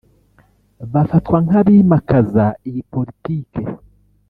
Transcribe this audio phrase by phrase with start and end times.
[0.93, 3.61] bafatwa nk’abimakaza iyi Politike